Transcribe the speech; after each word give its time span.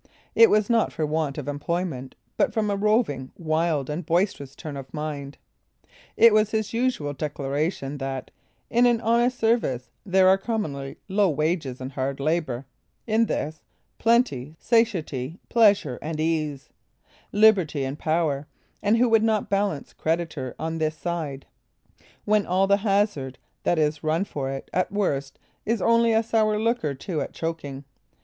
It 0.33 0.49
was 0.49 0.67
not 0.67 0.91
for 0.91 1.05
want 1.05 1.37
of 1.37 1.47
employment, 1.47 2.15
but 2.35 2.51
from 2.51 2.71
a 2.71 2.75
roving, 2.75 3.31
wild, 3.37 3.87
and 3.87 4.03
boisterous 4.03 4.55
turn 4.55 4.75
of 4.75 4.91
mind. 4.91 5.37
It 6.17 6.33
was 6.33 6.49
his 6.49 6.73
usual 6.73 7.13
declaration, 7.13 7.99
that, 7.99 8.31
"In 8.71 8.87
an 8.87 8.99
honest 8.99 9.37
service, 9.37 9.91
there 10.03 10.27
are 10.27 10.39
commonly 10.39 10.97
low 11.07 11.29
wages 11.29 11.79
and 11.79 11.91
hard 11.91 12.19
labor; 12.19 12.65
in 13.05 13.27
this, 13.27 13.61
plenty, 13.99 14.55
satiety, 14.59 15.37
pleasure 15.49 15.99
and 16.01 16.19
ease, 16.19 16.69
liberty, 17.31 17.83
and 17.83 17.99
power; 17.99 18.47
and 18.81 18.97
who 18.97 19.07
would 19.07 19.21
not 19.23 19.51
balance 19.51 19.93
creditor 19.93 20.55
on 20.57 20.79
this 20.79 20.97
side, 20.97 21.45
when 22.25 22.47
all 22.47 22.65
the 22.65 22.77
hazard 22.77 23.37
that 23.61 23.77
is 23.77 24.03
run 24.03 24.25
for 24.25 24.49
it 24.49 24.67
at 24.73 24.91
worst, 24.91 25.37
is 25.63 25.79
only 25.79 26.11
a 26.11 26.23
sour 26.23 26.57
look 26.57 26.83
or 26.83 26.95
two 26.95 27.21
at 27.21 27.33
choking? 27.33 27.83